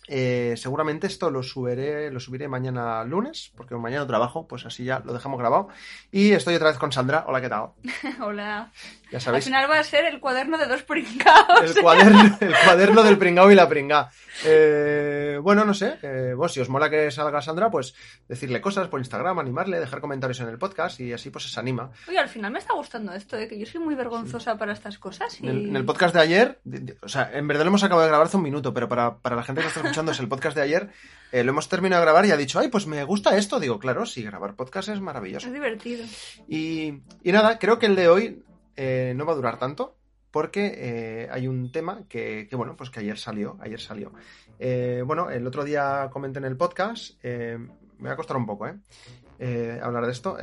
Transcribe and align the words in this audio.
Eh, 0.06 0.54
seguramente 0.56 1.06
esto 1.06 1.30
lo 1.30 1.42
subiré, 1.42 2.10
lo 2.10 2.20
subiré 2.20 2.48
mañana 2.48 3.04
lunes, 3.04 3.52
porque 3.56 3.74
mañana 3.74 4.06
trabajo, 4.06 4.46
pues 4.46 4.66
así 4.66 4.84
ya 4.84 5.00
lo 5.00 5.12
dejamos 5.12 5.38
grabado. 5.38 5.68
Y 6.10 6.32
estoy 6.32 6.54
otra 6.54 6.68
vez 6.68 6.78
con 6.78 6.92
Sandra. 6.92 7.24
Hola, 7.26 7.40
¿qué 7.40 7.48
tal? 7.48 7.70
Hola. 8.22 8.72
Ya 9.18 9.30
Al 9.30 9.42
final 9.42 9.70
va 9.70 9.78
a 9.78 9.84
ser 9.84 10.04
el 10.06 10.18
cuaderno 10.20 10.58
de 10.58 10.66
dos 10.66 10.82
pringados. 10.82 11.76
el 11.76 11.82
cuaderno, 11.82 12.36
el 12.40 12.54
cuaderno 12.64 13.02
del 13.02 13.16
pringao 13.18 13.50
y 13.50 13.54
la 13.54 13.68
pringa. 13.68 14.10
Eh, 14.44 15.38
bueno, 15.40 15.64
no 15.64 15.72
sé, 15.74 15.98
eh, 16.02 16.34
vos 16.36 16.52
si 16.52 16.60
os 16.60 16.68
mola 16.68 16.90
que 16.90 17.10
salga 17.10 17.40
Sandra, 17.40 17.70
pues 17.70 17.94
decirle 18.28 18.60
cosas 18.60 18.88
por 18.88 18.98
Instagram, 19.00 19.38
animarle, 19.38 19.78
dejar 19.78 20.00
comentarios 20.00 20.40
en 20.40 20.48
el 20.48 20.58
podcast 20.58 20.98
y 21.00 21.12
así 21.12 21.30
pues 21.30 21.44
se 21.50 21.60
anima. 21.60 21.90
Oye, 22.08 22.18
al 22.18 22.28
final 22.28 22.50
me 22.50 22.58
está 22.58 22.74
gustando 22.74 23.12
esto, 23.12 23.36
¿eh? 23.36 23.46
que 23.46 23.58
yo 23.58 23.66
soy 23.66 23.80
muy 23.80 23.94
vergonzosa 23.94 24.56
para 24.58 24.72
estas 24.72 24.98
cosas. 24.98 25.40
Y... 25.40 25.44
En 25.46 25.50
el, 25.56 25.68
en 25.68 25.76
el 25.76 25.84
podcast 25.84 26.14
de 26.14 26.20
ayer, 26.20 26.58
de- 26.64 26.80
de- 26.80 26.96
o 27.00 27.08
sea, 27.08 27.30
en 27.32 27.46
verdad 27.46 27.64
lo 27.64 27.68
hemos 27.68 27.84
acabado 27.84 28.02
de 28.02 28.08
grabar 28.08 28.26
hace 28.26 28.36
un 28.36 28.42
minuto, 28.42 28.74
pero 28.74 28.88
para, 28.88 29.18
para 29.18 29.36
la 29.36 29.42
gente 29.44 29.60
que 29.60 29.68
está 29.68 29.80
escuchando 29.80 30.12
es 30.12 30.18
el 30.20 30.28
podcast 30.28 30.56
de 30.56 30.62
ayer, 30.62 30.90
eh, 31.30 31.44
lo 31.44 31.50
hemos 31.52 31.68
terminado 31.68 32.00
de 32.00 32.06
grabar 32.06 32.26
y 32.26 32.30
ha 32.32 32.36
dicho, 32.36 32.58
ay, 32.58 32.68
pues 32.68 32.86
me 32.86 33.02
gusta 33.04 33.36
esto. 33.36 33.60
Digo, 33.60 33.78
claro, 33.78 34.06
sí, 34.06 34.22
grabar 34.24 34.54
podcast 34.54 34.88
es 34.88 35.00
maravilloso. 35.00 35.46
Es 35.46 35.52
divertido. 35.52 36.04
Y, 36.48 37.00
y 37.22 37.32
nada, 37.32 37.58
creo 37.58 37.78
que 37.78 37.86
el 37.86 37.96
de 37.96 38.08
hoy 38.08 38.42
eh, 38.76 39.12
no 39.16 39.26
va 39.26 39.32
a 39.32 39.36
durar 39.36 39.58
tanto, 39.58 39.96
porque 40.30 40.72
eh, 40.76 41.28
hay 41.30 41.46
un 41.46 41.70
tema 41.70 42.04
que, 42.08 42.48
bueno, 42.52 42.76
pues 42.76 42.90
que 42.90 43.00
ayer 43.00 43.18
salió, 43.18 43.56
ayer 43.60 43.80
salió. 43.80 44.12
Eh, 44.58 45.02
bueno, 45.06 45.30
el 45.30 45.46
otro 45.46 45.64
día 45.64 46.08
comenté 46.12 46.38
en 46.38 46.44
el 46.44 46.56
podcast, 46.56 47.22
me 47.22 48.08
va 48.08 48.12
a 48.12 48.16
costar 48.16 48.36
un 48.36 48.46
poco, 48.46 48.66
¿eh? 48.66 49.80
hablar 49.82 50.06
de 50.06 50.12
esto, 50.12 50.36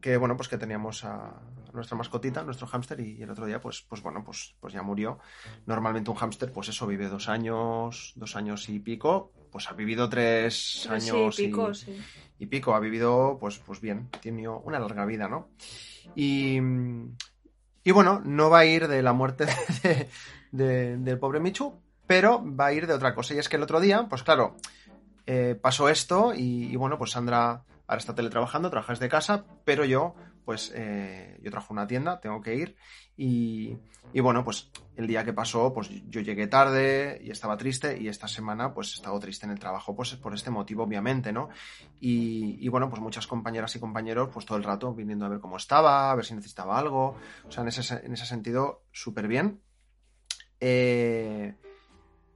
que 0.00 0.16
bueno, 0.16 0.36
pues 0.36 0.48
que 0.48 0.58
teníamos 0.58 1.04
a 1.04 1.34
nuestra 1.76 1.96
mascotita, 1.96 2.42
nuestro 2.42 2.66
hámster, 2.66 2.98
y 3.00 3.22
el 3.22 3.30
otro 3.30 3.46
día, 3.46 3.60
pues, 3.60 3.82
pues 3.82 4.02
bueno, 4.02 4.24
pues, 4.24 4.56
pues 4.58 4.72
ya 4.72 4.82
murió. 4.82 5.18
Normalmente 5.66 6.10
un 6.10 6.16
hámster, 6.16 6.50
pues 6.52 6.68
eso, 6.68 6.86
vive 6.86 7.08
dos 7.08 7.28
años, 7.28 8.14
dos 8.16 8.34
años 8.34 8.68
y 8.68 8.80
pico, 8.80 9.32
pues 9.56 9.70
ha 9.70 9.72
vivido 9.72 10.06
tres 10.10 10.80
Pero 10.82 10.94
años 10.96 11.34
sí, 11.36 11.44
y- 11.44 11.46
pico, 11.46 11.72
sí. 11.72 11.98
y 12.38 12.44
pico 12.44 12.74
ha 12.74 12.78
vivido, 12.80 13.38
pues, 13.40 13.56
pues 13.58 13.80
bien, 13.80 14.10
tiene 14.20 14.46
una 14.46 14.78
larga 14.78 15.06
vida, 15.06 15.28
¿no? 15.28 15.48
Y, 16.14 16.58
y 17.84 17.90
bueno, 17.90 18.20
no 18.22 18.50
va 18.50 18.58
a 18.58 18.64
ir 18.66 18.86
de 18.86 19.00
la 19.02 19.14
muerte 19.14 19.46
de- 19.82 20.08
de- 20.52 20.96
del 20.98 21.18
pobre 21.18 21.40
Michu, 21.40 21.72
pero 22.06 22.44
va 22.44 22.66
a 22.66 22.72
ir 22.74 22.86
de 22.86 22.92
otra 22.92 23.14
cosa. 23.14 23.32
Y 23.34 23.38
es 23.38 23.48
que 23.48 23.56
el 23.56 23.62
otro 23.62 23.80
día, 23.80 24.06
pues 24.10 24.22
claro, 24.22 24.56
eh, 25.26 25.58
pasó 25.58 25.88
esto 25.88 26.34
y, 26.34 26.64
y 26.70 26.76
bueno, 26.76 26.98
pues 26.98 27.12
Sandra 27.12 27.62
ahora 27.86 27.98
está 27.98 28.14
teletrabajando, 28.14 28.68
trabaja 28.68 28.92
desde 28.92 29.08
casa, 29.08 29.44
pero 29.64 29.86
yo, 29.86 30.14
pues, 30.46 30.72
eh, 30.74 31.38
yo 31.42 31.50
trabajo 31.50 31.74
en 31.74 31.78
una 31.78 31.86
tienda, 31.88 32.20
tengo 32.20 32.40
que 32.40 32.54
ir 32.54 32.76
y, 33.16 33.76
y 34.12 34.20
bueno, 34.20 34.44
pues 34.44 34.70
el 34.94 35.08
día 35.08 35.24
que 35.24 35.32
pasó, 35.32 35.74
pues 35.74 35.90
yo 36.08 36.20
llegué 36.20 36.46
tarde 36.46 37.20
y 37.22 37.32
estaba 37.32 37.56
triste 37.56 38.00
y 38.00 38.06
esta 38.06 38.28
semana, 38.28 38.72
pues 38.72 38.92
he 38.92 38.94
estado 38.94 39.18
triste 39.18 39.44
en 39.44 39.52
el 39.52 39.58
trabajo, 39.58 39.96
pues 39.96 40.14
por 40.14 40.32
este 40.34 40.50
motivo, 40.50 40.84
obviamente, 40.84 41.32
¿no? 41.32 41.48
Y, 42.00 42.64
y, 42.64 42.68
bueno, 42.68 42.88
pues 42.88 43.02
muchas 43.02 43.26
compañeras 43.26 43.74
y 43.74 43.80
compañeros, 43.80 44.30
pues 44.32 44.46
todo 44.46 44.56
el 44.56 44.64
rato 44.64 44.94
viniendo 44.94 45.26
a 45.26 45.30
ver 45.30 45.40
cómo 45.40 45.56
estaba, 45.56 46.12
a 46.12 46.14
ver 46.14 46.24
si 46.24 46.34
necesitaba 46.34 46.78
algo. 46.78 47.16
O 47.46 47.50
sea, 47.50 47.62
en 47.62 47.68
ese, 47.68 48.06
en 48.06 48.12
ese 48.12 48.24
sentido, 48.24 48.84
súper 48.92 49.26
bien. 49.26 49.60
Eh, 50.60 51.54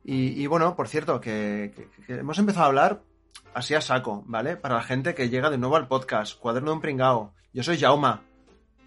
y, 0.02 0.42
y 0.42 0.46
bueno, 0.48 0.74
por 0.74 0.88
cierto, 0.88 1.20
que 1.20 1.72
hemos 2.08 2.38
empezado 2.40 2.64
a 2.64 2.68
hablar 2.68 3.02
así 3.54 3.74
a 3.74 3.80
saco, 3.80 4.22
¿vale? 4.26 4.56
Para 4.56 4.76
la 4.76 4.82
gente 4.82 5.14
que 5.14 5.28
llega 5.28 5.50
de 5.50 5.58
nuevo 5.58 5.76
al 5.76 5.88
podcast, 5.88 6.38
Cuaderno 6.38 6.70
de 6.70 6.74
un 6.76 6.80
Pringao. 6.80 7.32
Yo 7.52 7.62
soy 7.62 7.78
Jauma, 7.78 8.22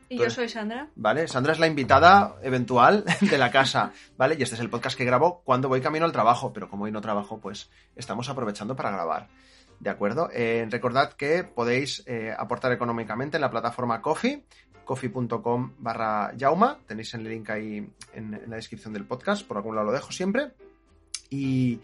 Y 0.10 0.18
yo 0.18 0.24
eres- 0.24 0.34
soy 0.34 0.48
Sandra. 0.50 0.88
¿vale? 0.96 1.28
Sandra 1.28 1.54
es 1.54 1.60
la 1.60 1.68
invitada 1.68 2.36
eventual 2.42 3.04
de 3.22 3.38
la 3.38 3.52
casa, 3.52 3.92
¿vale? 4.18 4.36
Y 4.40 4.44
este 4.44 4.56
es 4.56 4.62
el 4.62 4.70
podcast 4.70 4.98
que 4.98 5.06
grabo 5.06 5.42
cuando 5.44 5.68
voy 5.70 5.82
camino 5.82 6.06
al 6.06 6.12
trabajo, 6.12 6.54
pero 6.54 6.70
como 6.70 6.86
hoy 6.86 6.92
no 6.92 7.02
trabajo, 7.02 7.40
pues 7.40 7.70
estamos 7.96 8.30
aprovechando 8.30 8.76
para 8.76 8.92
grabar. 8.92 9.28
¿De 9.80 9.90
acuerdo? 9.90 10.30
Eh, 10.32 10.66
recordad 10.70 11.14
que 11.14 11.44
podéis 11.44 12.04
eh, 12.06 12.34
aportar 12.38 12.72
económicamente 12.72 13.36
en 13.38 13.42
la 13.42 13.50
plataforma 13.52 14.02
Coffee, 14.02 14.46
coffee.com 14.86 15.74
barra 15.80 16.32
Jauma. 16.40 16.78
Tenéis 16.88 17.14
el 17.16 17.24
link 17.26 17.50
ahí 17.50 17.78
en, 18.14 18.34
en 18.34 18.50
la 18.50 18.56
descripción 18.56 18.94
del 18.94 19.06
podcast, 19.06 19.46
por 19.46 19.58
algún 19.58 19.76
lado 19.76 19.88
lo 19.88 19.94
dejo 19.94 20.12
siempre. 20.14 20.54
Y, 21.30 21.82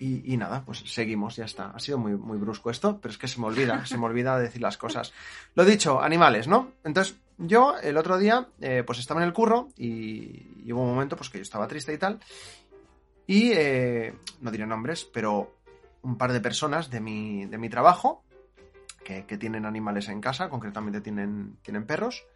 y- 0.00 0.36
nada, 0.36 0.64
pues 0.64 0.78
seguimos, 0.86 1.36
ya 1.36 1.44
está. 1.44 1.70
Ha 1.70 1.78
sido 1.78 1.98
muy, 1.98 2.16
muy 2.16 2.38
brusco 2.38 2.70
esto, 2.70 2.98
pero 3.00 3.12
es 3.12 3.18
que 3.18 3.28
se 3.28 3.40
me 3.40 3.46
olvida, 3.46 3.84
se 3.86 3.98
me 3.98 4.06
olvida 4.06 4.38
decir 4.38 4.62
las 4.62 4.78
cosas. 4.78 5.12
Lo 5.54 5.64
dicho, 5.64 6.00
animales, 6.00 6.48
¿no? 6.48 6.72
Entonces, 6.84 7.16
yo 7.38 7.76
el 7.82 7.96
otro 7.96 8.18
día, 8.18 8.48
eh, 8.60 8.82
pues 8.86 8.98
estaba 8.98 9.20
en 9.20 9.26
el 9.26 9.32
curro 9.32 9.68
y, 9.76 10.62
y 10.64 10.72
hubo 10.72 10.82
un 10.82 10.90
momento 10.90 11.16
pues 11.16 11.28
que 11.28 11.38
yo 11.38 11.42
estaba 11.42 11.68
triste 11.68 11.92
y 11.92 11.98
tal. 11.98 12.18
Y 13.26 13.52
eh, 13.52 14.14
no 14.40 14.50
diré 14.50 14.66
nombres, 14.66 15.04
pero 15.04 15.60
un 16.02 16.16
par 16.16 16.32
de 16.32 16.40
personas 16.40 16.90
de 16.90 17.00
mi, 17.00 17.46
de 17.46 17.58
mi 17.58 17.68
trabajo 17.68 18.24
que, 19.04 19.22
tienen 19.38 19.66
animales 19.66 20.08
en 20.08 20.20
casa, 20.20 20.48
concretamente 20.48 21.00
tienen, 21.00 21.58
tienen 21.62 21.86
perros. 21.86 22.26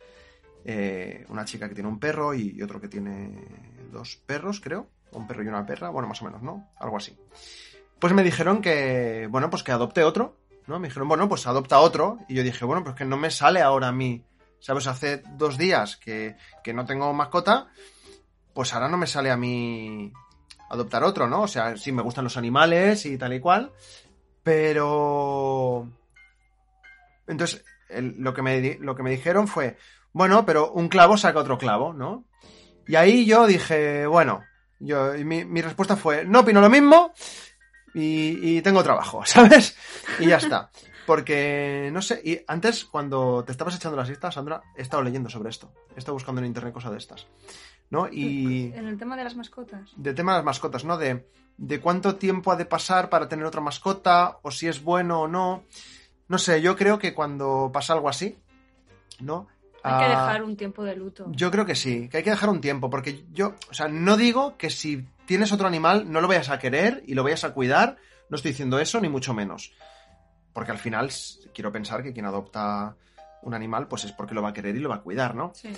Eh, 0.64 1.24
una 1.28 1.44
chica 1.44 1.68
que 1.68 1.74
tiene 1.74 1.88
un 1.88 2.00
perro 2.00 2.34
y 2.34 2.60
otro 2.62 2.80
que 2.80 2.88
tiene 2.88 3.44
dos 3.92 4.16
perros, 4.24 4.60
creo. 4.60 4.88
Un 5.14 5.26
perro 5.26 5.42
y 5.42 5.48
una 5.48 5.64
perra, 5.64 5.90
bueno, 5.90 6.08
más 6.08 6.20
o 6.22 6.24
menos, 6.24 6.42
¿no? 6.42 6.70
Algo 6.78 6.96
así. 6.96 7.16
Pues 7.98 8.12
me 8.12 8.22
dijeron 8.22 8.60
que, 8.60 9.28
bueno, 9.30 9.48
pues 9.50 9.62
que 9.62 9.72
adopte 9.72 10.02
otro, 10.02 10.36
¿no? 10.66 10.78
Me 10.78 10.88
dijeron, 10.88 11.08
bueno, 11.08 11.28
pues 11.28 11.46
adopta 11.46 11.80
otro. 11.80 12.18
Y 12.28 12.34
yo 12.34 12.42
dije, 12.42 12.64
bueno, 12.64 12.82
pues 12.84 12.96
que 12.96 13.04
no 13.04 13.16
me 13.16 13.30
sale 13.30 13.62
ahora 13.62 13.88
a 13.88 13.92
mí. 13.92 14.24
¿Sabes? 14.58 14.86
Hace 14.86 15.22
dos 15.36 15.58
días 15.58 15.96
que, 15.96 16.36
que 16.62 16.72
no 16.72 16.86
tengo 16.86 17.12
mascota, 17.12 17.68
pues 18.54 18.72
ahora 18.72 18.88
no 18.88 18.96
me 18.96 19.06
sale 19.06 19.30
a 19.30 19.36
mí 19.36 20.12
adoptar 20.70 21.04
otro, 21.04 21.28
¿no? 21.28 21.42
O 21.42 21.48
sea, 21.48 21.76
sí 21.76 21.92
me 21.92 22.02
gustan 22.02 22.24
los 22.24 22.36
animales 22.36 23.06
y 23.06 23.18
tal 23.18 23.32
y 23.34 23.40
cual, 23.40 23.72
pero... 24.42 25.88
Entonces, 27.26 27.64
lo, 27.90 28.34
que 28.34 28.42
me, 28.42 28.78
lo 28.80 28.94
que 28.94 29.02
me 29.02 29.10
dijeron 29.10 29.48
fue, 29.48 29.76
bueno, 30.12 30.44
pero 30.44 30.72
un 30.72 30.88
clavo 30.88 31.16
saca 31.16 31.40
otro 31.40 31.58
clavo, 31.58 31.92
¿no? 31.92 32.24
Y 32.86 32.96
ahí 32.96 33.24
yo 33.24 33.46
dije, 33.46 34.06
bueno, 34.06 34.42
yo, 34.86 35.14
y 35.14 35.24
mi, 35.24 35.44
mi 35.44 35.62
respuesta 35.62 35.96
fue, 35.96 36.24
no 36.24 36.40
opino 36.40 36.60
lo 36.60 36.70
mismo 36.70 37.12
y, 37.94 38.56
y 38.56 38.62
tengo 38.62 38.82
trabajo, 38.82 39.22
¿sabes? 39.26 39.76
Y 40.18 40.26
ya 40.26 40.36
está. 40.36 40.70
Porque, 41.06 41.90
no 41.92 42.00
sé, 42.00 42.20
y 42.24 42.40
antes 42.46 42.84
cuando 42.84 43.44
te 43.44 43.52
estabas 43.52 43.76
echando 43.76 43.96
la 43.96 44.06
siesta, 44.06 44.32
Sandra, 44.32 44.62
he 44.74 44.82
estado 44.82 45.02
leyendo 45.02 45.28
sobre 45.28 45.50
esto. 45.50 45.70
He 45.94 45.98
estado 45.98 46.14
buscando 46.14 46.40
en 46.40 46.46
internet 46.46 46.72
cosas 46.72 46.92
de 46.92 46.98
estas. 46.98 47.26
¿No? 47.90 48.08
Y 48.10 48.72
En 48.74 48.86
el 48.88 48.98
tema 48.98 49.16
de 49.16 49.24
las 49.24 49.36
mascotas. 49.36 49.92
de 49.94 50.14
tema 50.14 50.32
de 50.32 50.38
las 50.38 50.44
mascotas, 50.44 50.84
¿no? 50.84 50.96
De, 50.96 51.26
de 51.58 51.80
cuánto 51.80 52.16
tiempo 52.16 52.50
ha 52.50 52.56
de 52.56 52.64
pasar 52.64 53.10
para 53.10 53.28
tener 53.28 53.44
otra 53.44 53.60
mascota, 53.60 54.38
o 54.42 54.50
si 54.50 54.66
es 54.66 54.82
bueno 54.82 55.20
o 55.20 55.28
no. 55.28 55.64
No 56.26 56.38
sé, 56.38 56.62
yo 56.62 56.74
creo 56.74 56.98
que 56.98 57.12
cuando 57.12 57.70
pasa 57.72 57.92
algo 57.92 58.08
así, 58.08 58.38
¿no? 59.20 59.46
Hay 59.86 59.98
que 59.98 60.12
Ah, 60.14 60.26
dejar 60.26 60.42
un 60.42 60.56
tiempo 60.56 60.82
de 60.82 60.96
luto. 60.96 61.26
Yo 61.32 61.50
creo 61.50 61.66
que 61.66 61.74
sí, 61.74 62.08
que 62.08 62.16
hay 62.16 62.22
que 62.24 62.30
dejar 62.30 62.48
un 62.48 62.62
tiempo, 62.62 62.88
porque 62.88 63.24
yo, 63.32 63.54
o 63.70 63.74
sea, 63.74 63.86
no 63.88 64.16
digo 64.16 64.56
que 64.56 64.70
si 64.70 65.06
tienes 65.26 65.52
otro 65.52 65.66
animal 65.66 66.10
no 66.10 66.22
lo 66.22 66.28
vayas 66.28 66.48
a 66.48 66.58
querer 66.58 67.02
y 67.06 67.12
lo 67.14 67.22
vayas 67.22 67.44
a 67.44 67.52
cuidar, 67.52 67.98
no 68.30 68.36
estoy 68.36 68.52
diciendo 68.52 68.78
eso, 68.78 68.98
ni 69.00 69.10
mucho 69.10 69.34
menos. 69.34 69.74
Porque 70.54 70.70
al 70.72 70.78
final 70.78 71.10
quiero 71.52 71.70
pensar 71.70 72.02
que 72.02 72.14
quien 72.14 72.24
adopta 72.24 72.96
un 73.42 73.52
animal, 73.52 73.86
pues 73.86 74.04
es 74.04 74.12
porque 74.12 74.34
lo 74.34 74.40
va 74.40 74.48
a 74.48 74.52
querer 74.54 74.74
y 74.74 74.80
lo 74.80 74.88
va 74.88 74.96
a 74.96 75.02
cuidar, 75.02 75.34
¿no? 75.34 75.52
Sí. 75.54 75.70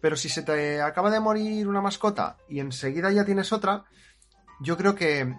Pero 0.00 0.16
si 0.16 0.28
se 0.28 0.42
te 0.42 0.80
acaba 0.82 1.10
de 1.12 1.20
morir 1.20 1.68
una 1.68 1.80
mascota 1.80 2.36
y 2.48 2.58
enseguida 2.58 3.12
ya 3.12 3.24
tienes 3.24 3.52
otra, 3.52 3.84
yo 4.60 4.76
creo 4.76 4.96
que 4.96 5.36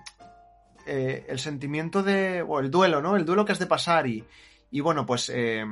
eh, 0.85 1.25
el 1.27 1.39
sentimiento 1.39 2.01
de. 2.03 2.41
o 2.41 2.61
el 2.61 2.71
duelo, 2.71 3.01
¿no? 3.01 3.17
El 3.17 3.25
duelo 3.25 3.43
que 3.43 3.51
has 3.51 3.59
de 3.59 3.65
pasar 3.67 4.07
y. 4.07 4.23
y 4.71 4.79
bueno, 4.79 5.05
pues. 5.05 5.29
eh, 5.33 5.65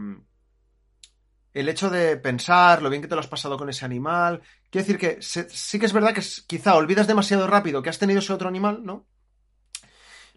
el 1.54 1.68
hecho 1.70 1.90
de 1.90 2.18
pensar 2.18 2.82
lo 2.82 2.90
bien 2.90 3.02
que 3.02 3.08
te 3.08 3.16
lo 3.16 3.22
has 3.22 3.28
pasado 3.28 3.58
con 3.58 3.70
ese 3.70 3.86
animal. 3.86 4.42
Quiero 4.70 4.86
decir 4.88 4.98
que 4.98 5.22
se- 5.22 5.50
sí 5.50 5.80
que 5.80 5.86
es 5.86 5.94
verdad 5.94 6.14
que 6.14 6.22
quizá 6.48 6.76
olvidas 6.76 7.08
demasiado 7.08 7.48
rápido 7.48 7.82
que 7.82 7.90
has 7.90 8.00
tenido 8.00 8.20
ese 8.20 8.34
otro 8.34 8.48
animal, 8.48 8.82
¿no? 8.84 9.06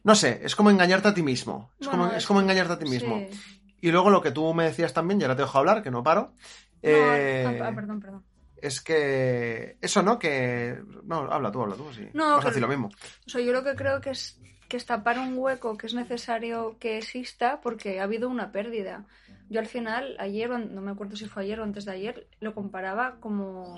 No 0.03 0.15
sé, 0.15 0.41
es 0.45 0.55
como 0.55 0.71
engañarte 0.71 1.09
a 1.09 1.15
ti 1.15 1.23
mismo. 1.23 1.71
Es, 1.81 1.87
Bueno, 1.87 2.05
como, 2.05 2.15
es 2.17 2.27
como 2.27 2.41
engañarte 2.41 2.73
a 2.75 2.79
ti 2.79 2.85
mismo. 2.87 3.19
Sí. 3.31 3.61
Y 3.81 3.91
luego 3.91 4.11
lo 4.11 4.21
que 4.21 4.31
tú 4.33 4.53
me 4.55 4.65
decías 4.65 4.93
también, 4.93 5.21
y 5.21 5.25
ahora 5.25 5.37
te 5.37 5.43
dejo 5.43 5.59
hablar, 5.59 5.83
que 5.83 5.91
no 5.91 6.03
paro. 6.03 6.33
No, 6.33 6.35
eh, 6.83 7.61
ah, 7.63 7.73
perdón, 7.75 8.01
perdón. 8.01 8.25
es 8.61 8.81
que. 8.83 9.79
Eso, 9.81 10.03
¿no? 10.03 10.19
Que. 10.19 10.79
No, 11.05 11.31
habla 11.33 11.51
tú, 11.51 11.63
habla 11.63 11.77
tú, 11.77 11.91
sí. 11.95 12.07
No, 12.13 12.37
Vas 12.37 12.45
a 12.45 12.49
decir 12.49 12.63
lo 12.63 12.69
mismo. 12.69 12.89
O 13.27 13.31
sea, 13.31 13.41
yo 13.41 13.53
lo 13.53 13.63
que 13.65 13.75
creo 13.75 14.01
que 14.01 14.11
es 14.11 14.39
que 14.75 14.79
es 14.79 14.87
tapar 14.87 15.21
un 15.21 15.39
hueco 15.39 15.77
que 15.79 15.87
es 15.87 15.95
necesario 15.95 16.75
que 16.81 16.99
exista 16.99 17.61
porque 17.61 18.01
ha 18.01 18.03
habido 18.03 18.29
una 18.29 18.51
pérdida. 18.51 19.05
Yo 19.49 19.61
al 19.61 19.69
final, 19.69 20.17
ayer, 20.19 20.51
no 20.51 20.81
me 20.81 20.91
acuerdo 20.91 21.15
si 21.15 21.27
fue 21.27 21.45
ayer 21.45 21.61
o 21.61 21.63
antes 21.63 21.85
de 21.85 21.93
ayer, 21.93 22.27
lo 22.41 22.55
comparaba 22.55 23.21
como 23.21 23.73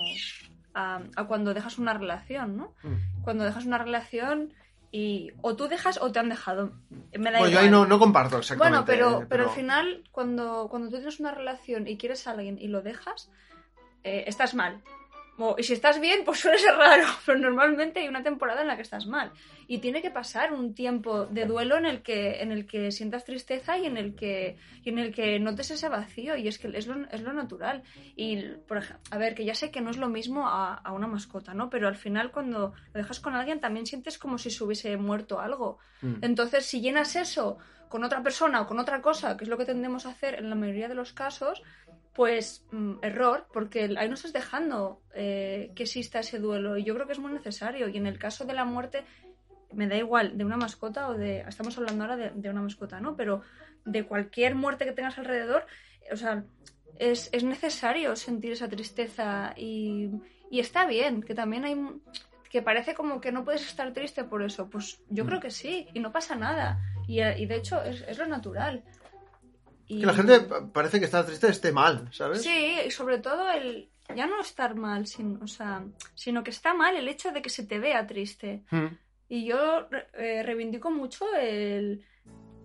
a, 0.73 1.01
a 1.15 1.23
cuando 1.25 1.53
dejas 1.53 1.77
una 1.77 1.93
relación, 1.93 2.57
¿no? 2.57 2.73
Mm. 2.81 3.21
Cuando 3.21 3.43
dejas 3.43 3.67
una 3.67 3.77
relación 3.77 4.53
y 4.91 5.33
o 5.43 5.55
tú 5.55 5.67
dejas 5.67 6.01
o 6.01 6.11
te 6.11 6.17
han 6.17 6.29
dejado. 6.29 6.71
Me 7.15 7.29
da 7.29 7.37
Bueno, 7.37 7.45
yo 7.45 7.49
igual. 7.49 7.65
ahí 7.65 7.69
no, 7.69 7.85
no 7.85 7.99
comparto 7.99 8.39
exactamente. 8.39 8.75
Bueno, 8.75 8.85
pero, 8.87 9.21
eh, 9.21 9.25
pero 9.29 9.43
al 9.43 9.49
final, 9.51 10.03
cuando, 10.11 10.67
cuando 10.67 10.89
tú 10.89 10.95
tienes 10.95 11.19
una 11.19 11.31
relación 11.31 11.87
y 11.87 11.97
quieres 11.97 12.25
a 12.25 12.31
alguien 12.31 12.57
y 12.59 12.69
lo 12.69 12.81
dejas, 12.81 13.29
eh, 14.03 14.23
estás 14.25 14.55
mal. 14.55 14.81
Y 15.57 15.63
si 15.63 15.73
estás 15.73 15.99
bien, 16.01 16.21
pues 16.25 16.39
suele 16.39 16.57
ser 16.57 16.75
raro, 16.75 17.05
pero 17.25 17.37
normalmente 17.37 17.99
hay 17.99 18.07
una 18.07 18.23
temporada 18.23 18.61
en 18.61 18.67
la 18.67 18.75
que 18.75 18.81
estás 18.81 19.05
mal. 19.05 19.31
Y 19.67 19.79
tiene 19.79 20.01
que 20.01 20.09
pasar 20.09 20.51
un 20.51 20.73
tiempo 20.73 21.25
de 21.25 21.45
duelo 21.45 21.77
en 21.77 21.85
el 21.85 22.01
que, 22.01 22.41
en 22.41 22.51
el 22.51 22.65
que 22.65 22.91
sientas 22.91 23.25
tristeza 23.25 23.77
y 23.77 23.85
en 23.85 23.97
el 23.97 24.15
que, 24.15 24.57
y 24.83 24.89
en 24.89 24.97
el 24.97 25.13
que 25.13 25.39
notes 25.39 25.71
ese 25.71 25.89
vacío. 25.89 26.35
Y 26.35 26.47
es 26.47 26.57
que 26.57 26.69
es 26.75 26.87
lo, 26.87 27.07
es 27.11 27.21
lo 27.21 27.33
natural. 27.33 27.83
Y, 28.15 28.41
por 28.67 28.77
ejemplo, 28.77 29.03
a 29.11 29.17
ver, 29.17 29.35
que 29.35 29.45
ya 29.45 29.53
sé 29.53 29.69
que 29.69 29.81
no 29.81 29.91
es 29.91 29.97
lo 29.97 30.09
mismo 30.09 30.47
a, 30.47 30.73
a 30.73 30.91
una 30.91 31.07
mascota, 31.07 31.53
¿no? 31.53 31.69
Pero 31.69 31.87
al 31.87 31.95
final, 31.95 32.31
cuando 32.31 32.73
lo 32.93 32.99
dejas 32.99 33.19
con 33.19 33.35
alguien, 33.35 33.59
también 33.59 33.85
sientes 33.85 34.17
como 34.17 34.37
si 34.37 34.49
se 34.49 34.63
hubiese 34.63 34.97
muerto 34.97 35.39
algo. 35.39 35.77
Mm. 36.01 36.15
Entonces, 36.21 36.65
si 36.65 36.81
llenas 36.81 37.15
eso 37.15 37.57
con 37.89 38.03
otra 38.03 38.21
persona 38.21 38.61
o 38.61 38.67
con 38.67 38.79
otra 38.79 39.01
cosa, 39.01 39.37
que 39.37 39.43
es 39.43 39.49
lo 39.49 39.57
que 39.57 39.65
tendemos 39.65 40.05
a 40.05 40.09
hacer 40.09 40.35
en 40.35 40.49
la 40.49 40.55
mayoría 40.55 40.87
de 40.87 40.95
los 40.95 41.13
casos, 41.13 41.61
pues 42.17 42.65
mm, 42.71 42.95
error, 43.03 43.47
porque 43.53 43.95
ahí 43.97 44.09
no 44.09 44.15
estás 44.15 44.33
dejando 44.33 45.03
eh, 45.13 45.71
que 45.75 45.83
exista 45.83 46.19
ese 46.19 46.39
duelo 46.39 46.75
y 46.75 46.83
yo 46.83 46.93
creo 46.95 47.05
que 47.05 47.13
es 47.13 47.19
muy 47.19 47.31
necesario. 47.31 47.87
Y 47.87 47.95
en 47.95 48.07
el 48.07 48.17
caso 48.17 48.43
de 48.43 48.53
la 48.53 48.65
muerte, 48.65 49.03
me 49.71 49.87
da 49.87 49.95
igual 49.95 50.35
de 50.37 50.43
una 50.43 50.57
mascota 50.57 51.07
o 51.09 51.13
de... 51.13 51.41
Estamos 51.47 51.77
hablando 51.77 52.03
ahora 52.03 52.17
de, 52.17 52.31
de 52.31 52.49
una 52.49 52.63
mascota, 52.63 52.99
¿no? 52.99 53.15
Pero 53.15 53.43
de 53.85 54.03
cualquier 54.05 54.55
muerte 54.55 54.83
que 54.85 54.93
tengas 54.93 55.17
alrededor, 55.19 55.65
o 56.11 56.15
sea, 56.17 56.43
es, 56.97 57.29
es 57.31 57.43
necesario 57.43 58.15
sentir 58.15 58.53
esa 58.53 58.67
tristeza 58.67 59.53
y, 59.55 60.09
y 60.49 60.59
está 60.59 60.85
bien, 60.87 61.21
que 61.21 61.35
también 61.35 61.65
hay... 61.65 61.77
que 62.49 62.63
parece 62.63 62.95
como 62.95 63.21
que 63.21 63.31
no 63.31 63.43
puedes 63.45 63.61
estar 63.67 63.93
triste 63.93 64.23
por 64.23 64.41
eso. 64.41 64.69
Pues 64.71 64.99
yo 65.09 65.23
Mm. 65.23 65.27
creo 65.27 65.39
que 65.39 65.51
sí, 65.51 65.87
y 65.93 65.99
no 65.99 66.11
pasa 66.11 66.35
nada. 66.35 66.79
Y, 67.07 67.19
eh, 67.21 67.35
y 67.37 67.45
de 67.45 67.57
hecho 67.57 67.81
es, 67.83 68.01
es 68.07 68.17
lo 68.17 68.25
natural. 68.25 68.83
Y- 69.87 70.01
Que 70.01 70.05
la 70.05 70.13
gente 70.13 70.39
pa- 70.41 70.67
parece 70.71 70.99
que 70.99 71.05
está 71.05 71.25
triste, 71.25 71.47
esté 71.47 71.71
mal, 71.71 72.09
¿sabes? 72.11 72.43
Sí, 72.43 72.75
y 72.85 72.91
sobre 72.91 73.19
todo 73.19 73.49
el 73.51 73.89
ya 74.15 74.25
no 74.27 74.39
estar 74.39 74.73
mal, 74.75 75.05
sin, 75.05 75.41
o 75.43 75.47
sea, 75.47 75.83
sino 76.15 76.43
que 76.43 76.51
está 76.51 76.73
mal 76.73 76.95
el 76.95 77.07
hecho 77.09 77.31
de 77.31 77.41
que 77.41 77.49
se 77.49 77.65
te 77.65 77.77
vea 77.79 78.07
triste. 78.07 78.63
Mm. 78.71 78.87
Y 79.29 79.45
yo 79.45 79.87
eh, 80.13 80.43
reivindico 80.43 80.89
mucho 80.91 81.25
el, 81.35 82.05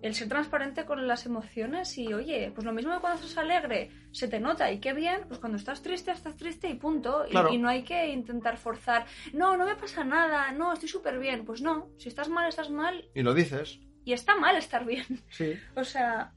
el 0.01 0.15
ser 0.15 0.29
transparente 0.29 0.85
con 0.85 1.05
las 1.05 1.25
emociones 1.25 1.97
y, 1.97 2.13
oye, 2.13 2.49
pues 2.55 2.65
lo 2.65 2.71
mismo 2.71 2.93
que 2.93 2.99
cuando 3.01 3.19
estás 3.21 3.37
alegre 3.37 3.91
se 4.13 4.29
te 4.29 4.39
nota 4.39 4.71
y 4.71 4.79
qué 4.79 4.93
bien, 4.93 5.25
pues 5.27 5.39
cuando 5.41 5.57
estás 5.57 5.81
triste, 5.81 6.11
estás 6.11 6.37
triste 6.37 6.69
y 6.69 6.75
punto. 6.75 7.25
Y-. 7.29 7.55
Y, 7.55 7.57
no 7.57 7.67
hay 7.67 7.83
que 7.83 8.07
intentar 8.07 8.57
forzar, 8.57 9.05
no, 9.33 9.57
no 9.57 9.65
me 9.65 9.75
pasa 9.75 10.05
nada, 10.05 10.49
no, 10.53 10.71
estoy 10.71 10.87
súper 10.87 11.19
bien. 11.19 11.43
Pues 11.43 11.61
no, 11.61 11.89
si 11.97 12.07
estás 12.07 12.29
mal, 12.29 12.47
estás 12.47 12.69
mal 12.69 13.03
Y 13.13 13.21
lo 13.21 13.33
dices. 13.33 13.79
y 14.05 14.13
está 14.13 14.35
mal 14.37 14.55
estar 14.55 14.85
bien. 14.85 15.05
Sí. 15.29 15.55
O 15.75 15.83
sea, 15.83 16.31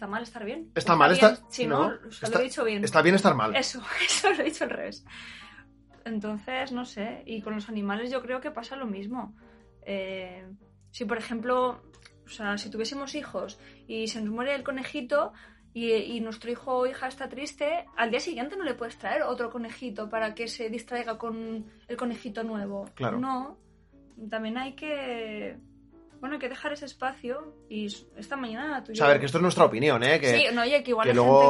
está 0.00 0.06
mal 0.06 0.22
estar 0.22 0.44
bien. 0.46 0.72
Está 0.74 0.96
mal 0.96 1.12
estar- 1.12 1.38
Sí, 1.50 1.66
no, 1.66 1.90
no, 1.90 2.08
o 2.08 2.10
sea, 2.10 2.26
está- 2.26 2.38
lo 2.38 2.40
he 2.40 2.48
dicho 2.48 2.64
bien. 2.64 2.82
Está 2.82 3.02
bien 3.02 3.14
estar 3.16 3.34
mal. 3.34 3.54
Eso, 3.54 3.82
eso 4.06 4.30
lo 4.32 4.40
he 4.40 4.44
dicho 4.44 4.64
al 4.64 4.70
revés. 4.70 5.04
Entonces, 6.06 6.72
no 6.72 6.86
sé, 6.86 7.22
y 7.26 7.42
con 7.42 7.54
los 7.54 7.68
animales 7.68 8.10
yo 8.10 8.22
creo 8.22 8.40
que 8.40 8.50
pasa 8.50 8.76
lo 8.76 8.86
mismo. 8.86 9.36
Eh, 9.84 10.46
si, 10.90 11.04
por 11.04 11.18
ejemplo, 11.18 11.82
o 12.24 12.28
sea, 12.30 12.56
si 12.56 12.70
tuviésemos 12.70 13.14
hijos 13.14 13.58
y 13.86 14.08
se 14.08 14.22
nos 14.22 14.30
muere 14.32 14.54
el 14.54 14.62
conejito 14.64 15.34
y, 15.74 15.92
y 15.92 16.20
nuestro 16.20 16.50
hijo 16.50 16.78
o 16.78 16.86
hija 16.86 17.06
está 17.06 17.28
triste, 17.28 17.84
al 17.98 18.10
día 18.10 18.20
siguiente 18.20 18.56
no 18.56 18.64
le 18.64 18.74
puedes 18.74 18.96
traer 18.96 19.22
otro 19.22 19.50
conejito 19.50 20.08
para 20.08 20.34
que 20.34 20.48
se 20.48 20.70
distraiga 20.70 21.18
con 21.18 21.66
el 21.88 21.96
conejito 21.98 22.42
nuevo. 22.42 22.86
Claro. 22.94 23.18
No, 23.18 23.58
también 24.30 24.56
hay 24.56 24.72
que... 24.74 25.58
Bueno, 26.20 26.34
hay 26.34 26.38
que 26.40 26.48
dejar 26.48 26.72
ese 26.72 26.84
espacio 26.84 27.54
y 27.68 27.86
esta 28.16 28.36
mañana 28.36 28.84
tú 28.84 28.92
y 28.92 28.94
O 28.94 28.96
sea, 28.96 29.06
a 29.06 29.08
yo- 29.08 29.12
ver, 29.12 29.20
que 29.20 29.26
esto 29.26 29.38
es 29.38 29.42
nuestra 29.42 29.64
opinión, 29.64 30.02
¿eh? 30.04 30.20
Que, 30.20 30.38
Sí, 30.38 30.44
no, 30.54 30.62
oye, 30.62 30.82
que 30.84 30.90
igual 30.90 31.04
que 31.06 31.10
hay 31.10 31.16
luego 31.16 31.40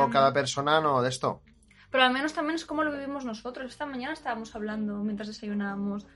gente 0.00 0.06
que... 0.06 0.12
cada 0.12 0.32
persona 0.32 0.80
no 0.80 1.02
de 1.02 1.08
esto. 1.08 1.42
Pero 1.90 2.04
al 2.04 2.12
menos 2.12 2.32
también 2.32 2.54
es 2.54 2.64
como 2.64 2.84
lo 2.84 2.92
vivimos 2.92 3.24
nosotros. 3.24 3.66
Esta 3.72 3.84
mañana 3.86 4.12
estábamos 4.12 4.54
hablando 4.54 4.94
mientras 4.98 5.26
desayunábamos. 5.28 6.06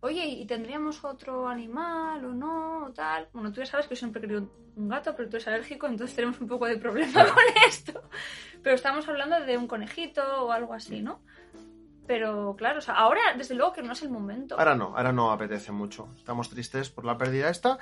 Oye, 0.00 0.26
¿y 0.26 0.44
tendríamos 0.46 1.02
otro 1.02 1.48
animal 1.48 2.22
o 2.26 2.34
no? 2.34 2.84
O 2.84 2.92
tal. 2.92 3.28
Bueno, 3.32 3.50
tú 3.50 3.60
ya 3.60 3.66
sabes 3.66 3.86
que 3.86 3.94
yo 3.94 4.00
siempre 4.00 4.18
he 4.18 4.22
querido 4.28 4.50
un 4.76 4.88
gato, 4.90 5.14
pero 5.16 5.30
tú 5.30 5.36
eres 5.36 5.48
alérgico, 5.48 5.86
entonces 5.86 6.14
tenemos 6.14 6.38
un 6.42 6.46
poco 6.48 6.66
de 6.66 6.76
problema 6.76 7.24
con 7.34 7.42
esto. 7.66 8.02
Pero 8.62 8.74
estábamos 8.74 9.08
hablando 9.08 9.40
de 9.40 9.56
un 9.56 9.66
conejito 9.66 10.22
o 10.44 10.52
algo 10.52 10.74
así, 10.74 11.00
¿no? 11.00 11.22
Pero 12.06 12.54
claro, 12.56 12.78
o 12.78 12.82
sea, 12.82 12.94
ahora 12.94 13.20
desde 13.36 13.54
luego 13.54 13.72
que 13.72 13.82
no 13.82 13.92
es 13.92 14.02
el 14.02 14.10
momento. 14.10 14.58
Ahora 14.58 14.74
no, 14.74 14.94
ahora 14.96 15.12
no 15.12 15.30
apetece 15.32 15.72
mucho. 15.72 16.08
Estamos 16.18 16.50
tristes 16.50 16.90
por 16.90 17.04
la 17.04 17.16
pérdida 17.16 17.48
esta. 17.48 17.78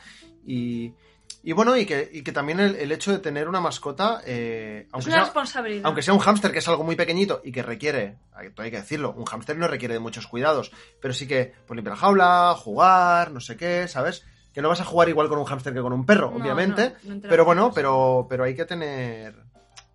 Y, 0.46 0.94
y 1.42 1.52
bueno, 1.52 1.76
y 1.76 1.86
que, 1.86 2.08
y 2.12 2.22
que 2.22 2.30
también 2.30 2.60
el, 2.60 2.76
el 2.76 2.92
hecho 2.92 3.10
de 3.10 3.18
tener 3.18 3.48
una 3.48 3.60
mascota, 3.60 4.20
eh, 4.24 4.84
es 4.86 4.94
aunque, 4.94 5.08
una 5.08 5.16
sea, 5.16 5.24
responsabilidad. 5.24 5.86
aunque 5.86 6.02
sea 6.02 6.14
un 6.14 6.20
hámster, 6.20 6.52
que 6.52 6.58
es 6.60 6.68
algo 6.68 6.84
muy 6.84 6.94
pequeñito 6.94 7.40
y 7.44 7.50
que 7.50 7.62
requiere, 7.62 8.18
hay 8.32 8.50
hay 8.56 8.70
que 8.70 8.76
decirlo, 8.76 9.12
un 9.16 9.24
hámster 9.24 9.56
no 9.56 9.66
requiere 9.66 9.94
de 9.94 10.00
muchos 10.00 10.26
cuidados, 10.28 10.70
pero 11.00 11.12
sí 11.14 11.26
que 11.26 11.54
pues, 11.66 11.74
limpiar 11.76 11.96
la 11.96 12.00
jaula, 12.00 12.54
jugar, 12.56 13.32
no 13.32 13.40
sé 13.40 13.56
qué, 13.56 13.88
¿sabes? 13.88 14.24
Que 14.54 14.62
no 14.62 14.68
vas 14.68 14.80
a 14.82 14.84
jugar 14.84 15.08
igual 15.08 15.28
con 15.28 15.38
un 15.38 15.46
hámster 15.46 15.72
que 15.72 15.80
con 15.80 15.92
un 15.92 16.06
perro, 16.06 16.30
No, 16.30 16.36
obviamente. 16.36 16.90
no, 16.90 17.08
no 17.08 17.14
entra 17.14 17.30
Pero 17.30 17.42
en 17.42 17.46
bueno, 17.46 17.72
pero, 17.74 18.26
pero 18.28 18.44
hay 18.44 18.54
que 18.54 18.66
tener. 18.66 19.34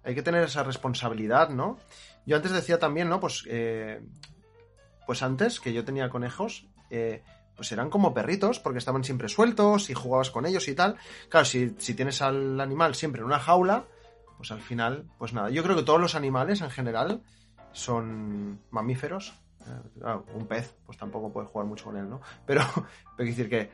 Hay 0.03 0.15
que 0.15 0.21
tener 0.23 0.43
esa 0.43 0.63
responsabilidad, 0.63 1.49
¿no? 1.49 1.77
Yo 2.27 2.35
antes 2.35 2.51
decía 2.51 2.77
también, 2.77 3.09
¿no? 3.09 3.19
Pues. 3.19 3.43
eh, 3.47 4.01
pues 5.07 5.23
antes, 5.23 5.61
que 5.61 5.73
yo 5.73 5.85
tenía 5.85 6.09
conejos. 6.09 6.67
eh, 6.91 7.23
pues 7.55 7.71
eran 7.71 7.89
como 7.89 8.13
perritos, 8.13 8.59
porque 8.59 8.77
estaban 8.77 9.03
siempre 9.03 9.29
sueltos 9.29 9.89
y 9.89 9.95
jugabas 9.95 10.29
con 10.29 10.45
ellos 10.45 10.67
y 10.67 10.75
tal. 10.75 10.95
Claro, 11.27 11.43
si, 11.43 11.73
si 11.79 11.95
tienes 11.95 12.21
al 12.21 12.61
animal 12.61 12.93
siempre 12.93 13.21
en 13.21 13.25
una 13.25 13.39
jaula, 13.39 13.85
pues 14.37 14.51
al 14.51 14.61
final, 14.61 15.09
pues 15.17 15.33
nada. 15.33 15.49
Yo 15.49 15.63
creo 15.63 15.75
que 15.75 15.81
todos 15.81 15.99
los 15.99 16.13
animales 16.13 16.61
en 16.61 16.69
general 16.69 17.23
son 17.71 18.61
mamíferos. 18.69 19.33
Eh, 19.61 20.17
un 20.35 20.45
pez, 20.45 20.75
pues 20.85 20.99
tampoco 20.99 21.33
puedes 21.33 21.49
jugar 21.49 21.65
mucho 21.65 21.85
con 21.85 21.97
él, 21.97 22.07
¿no? 22.07 22.21
Pero, 22.45 22.61
pero 23.17 23.27
decir 23.27 23.49
que 23.49 23.71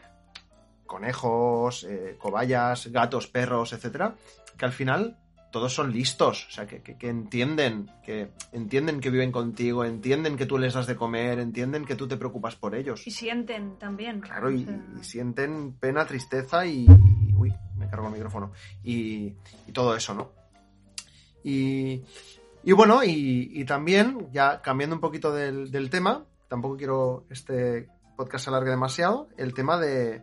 conejos, 0.85 1.85
cobayas, 2.19 2.87
gatos, 2.87 3.27
perros, 3.27 3.73
etcétera, 3.73 4.15
que 4.57 4.63
al 4.63 4.71
final 4.71 5.17
todos 5.53 5.73
son 5.73 5.93
listos, 5.93 6.47
o 6.49 6.51
sea, 6.51 6.67
que, 6.67 6.81
que- 6.81 6.97
que 6.97 7.07
entienden, 7.07 7.89
que 8.03 8.31
entienden 8.51 8.99
que 8.99 9.09
viven 9.09 9.31
contigo, 9.31 9.85
entienden 9.85 10.35
que 10.35 10.45
tú 10.45 10.57
les 10.57 10.73
das 10.73 10.87
de 10.87 10.97
comer, 10.97 11.39
entienden 11.39 11.85
que 11.85 11.95
tú 11.95 12.07
te 12.09 12.17
preocupas 12.17 12.57
por 12.57 12.75
ellos. 12.75 13.07
Y 13.07 13.11
sienten 13.11 13.77
también. 13.79 14.19
Claro, 14.19 14.47
o 14.47 14.51
y, 14.51 14.65
sea, 14.65 14.81
y 14.99 15.03
sienten 15.05 15.73
pena, 15.79 16.05
tristeza 16.05 16.65
y, 16.65 16.85
y- 16.85 17.33
Uy, 17.35 17.53
me 17.77 17.87
cargo 17.89 18.07
el 18.07 18.13
micrófono. 18.13 18.51
Y, 18.83 19.33
y 19.67 19.71
todo 19.71 19.95
eso, 19.95 20.13
¿no? 20.13 20.31
Y, 21.43 22.01
y 22.63 22.71
bueno, 22.71 23.03
y, 23.03 23.49
y 23.53 23.65
también, 23.65 24.29
ya 24.31 24.61
cambiando 24.61 24.95
un 24.95 25.01
poquito 25.01 25.33
del, 25.33 25.71
del 25.71 25.89
tema, 25.89 26.25
tampoco 26.47 26.77
quiero 26.77 27.25
este 27.29 27.87
podcast 28.15 28.45
se 28.45 28.49
alargue 28.49 28.69
demasiado, 28.69 29.27
el 29.37 29.53
tema 29.53 29.77
de, 29.79 30.21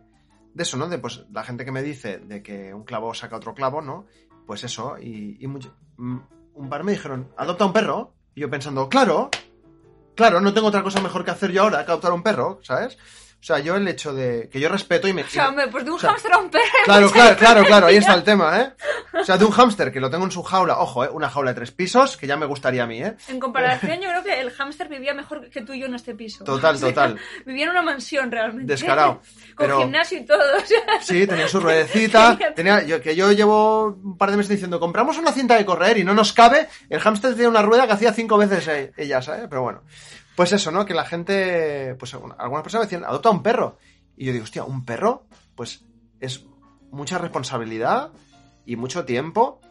de 0.53 0.63
eso, 0.63 0.77
¿no? 0.77 0.87
De 0.87 0.97
pues 0.97 1.25
la 1.31 1.43
gente 1.43 1.65
que 1.65 1.71
me 1.71 1.83
dice 1.83 2.17
de 2.19 2.41
que 2.41 2.73
un 2.73 2.83
clavo 2.83 3.13
saca 3.13 3.35
otro 3.35 3.53
clavo, 3.53 3.81
¿no? 3.81 4.05
Pues 4.45 4.63
eso, 4.63 4.97
y, 4.99 5.37
y 5.39 5.47
mm, 5.47 6.19
un 6.55 6.69
par 6.69 6.83
me 6.83 6.91
dijeron, 6.91 7.31
adopta 7.37 7.65
un 7.65 7.73
perro. 7.73 8.13
Y 8.33 8.41
yo 8.41 8.49
pensando, 8.49 8.87
claro, 8.87 9.29
claro, 10.15 10.39
no 10.39 10.53
tengo 10.53 10.67
otra 10.67 10.83
cosa 10.83 11.01
mejor 11.01 11.25
que 11.25 11.31
hacer 11.31 11.51
yo 11.51 11.63
ahora 11.63 11.85
que 11.85 11.91
adoptar 11.91 12.13
un 12.13 12.23
perro, 12.23 12.59
¿sabes? 12.63 12.97
O 13.41 13.43
sea, 13.43 13.57
yo 13.57 13.75
el 13.75 13.87
hecho 13.87 14.13
de 14.13 14.49
que 14.51 14.59
yo 14.59 14.69
respeto 14.69 15.07
y 15.07 15.13
me... 15.13 15.23
O 15.23 15.27
sea, 15.27 15.49
hombre, 15.49 15.67
pues 15.67 15.83
de 15.83 15.89
un 15.89 15.97
o 15.97 15.99
sea, 15.99 16.11
hámster 16.11 16.31
a 16.31 16.37
un 16.37 16.51
perro. 16.51 16.63
Claro, 16.85 17.09
claro, 17.11 17.35
claro, 17.35 17.63
claro, 17.65 17.87
ahí 17.87 17.95
está 17.95 18.13
el 18.13 18.21
tema, 18.31 18.61
¿eh? 18.61 18.73
O 19.19 19.23
sea, 19.23 19.35
de 19.39 19.45
un 19.45 19.51
hámster 19.51 19.91
que 19.91 19.99
lo 19.99 20.11
tengo 20.11 20.25
en 20.25 20.31
su 20.31 20.43
jaula, 20.43 20.77
ojo, 20.79 21.03
¿eh? 21.03 21.09
Una 21.11 21.27
jaula 21.27 21.49
de 21.51 21.55
tres 21.55 21.71
pisos, 21.71 22.17
que 22.17 22.27
ya 22.27 22.37
me 22.37 22.45
gustaría 22.45 22.83
a 22.83 22.85
mí, 22.85 23.01
¿eh? 23.01 23.15
En 23.29 23.39
comparación, 23.39 23.99
yo 23.99 24.09
creo 24.09 24.23
que 24.23 24.39
el 24.39 24.51
hámster 24.51 24.89
vivía 24.89 25.15
mejor 25.15 25.49
que 25.49 25.61
tú 25.61 25.73
y 25.73 25.79
yo 25.79 25.87
en 25.87 25.95
este 25.95 26.13
piso. 26.13 26.43
Total, 26.43 26.75
O 26.75 26.77
sea, 26.77 26.89
total. 26.89 27.17
Vivía 27.43 27.63
en 27.63 27.71
una 27.71 27.81
mansión 27.81 28.31
realmente. 28.31 28.71
Descarado. 28.71 29.21
Con 29.55 29.65
Pero- 29.65 29.79
gimnasio 29.79 30.19
y 30.19 30.25
todo. 30.25 30.39
o 30.57 30.65
sea, 30.65 31.01
Sí, 31.01 31.25
tenía 31.25 31.47
su 31.47 31.59
ruedecita, 31.59 32.37
Tenía- 32.55 32.83
yo, 32.83 33.01
que 33.01 33.15
yo 33.15 33.31
llevo 33.31 33.85
un 33.87 34.17
par 34.19 34.29
de 34.29 34.37
meses 34.37 34.51
diciendo, 34.51 34.79
compramos 34.79 35.17
una 35.17 35.31
cinta 35.31 35.55
de 35.57 35.65
correr 35.65 35.97
y 35.97 36.03
no 36.03 36.13
nos 36.13 36.31
cabe, 36.31 36.67
el 36.89 36.99
hámster 36.99 37.31
tenía 37.33 37.49
una 37.49 37.63
rueda 37.63 37.87
que 37.87 37.93
hacía 37.93 38.13
cinco 38.13 38.37
veces 38.37 38.67
e- 38.67 38.91
ella, 38.97 39.19
¿sabes? 39.23 39.47
Pero 39.49 39.63
bueno, 39.63 39.81
pues 40.35 40.51
eso, 40.53 40.71
¿no? 40.71 40.85
Que 40.85 40.93
la 40.93 41.05
gente, 41.05 41.95
pues 41.95 42.13
alguna- 42.13 42.35
algunas 42.35 42.63
personas 42.63 42.85
me 42.85 42.89
decían, 42.91 43.09
adopta 43.09 43.29
un 43.29 43.43
perro. 43.43 43.77
Y 44.17 44.25
yo 44.25 44.31
digo, 44.33 44.43
hostia, 44.43 44.63
un 44.63 44.85
perro, 44.85 45.25
pues 45.55 45.85
es 46.19 46.45
mucha 46.91 47.17
responsabilidad 47.17 48.11
y 48.65 48.75
mucho 48.75 49.05
tiempo. 49.05 49.61